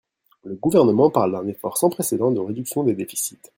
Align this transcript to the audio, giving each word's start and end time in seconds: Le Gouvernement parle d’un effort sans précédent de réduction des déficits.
Le 0.45 0.55
Gouvernement 0.55 1.11
parle 1.11 1.33
d’un 1.33 1.45
effort 1.45 1.77
sans 1.77 1.91
précédent 1.91 2.31
de 2.31 2.39
réduction 2.39 2.83
des 2.83 2.95
déficits. 2.95 3.37